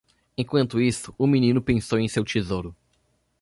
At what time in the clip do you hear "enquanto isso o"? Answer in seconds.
0.35-1.27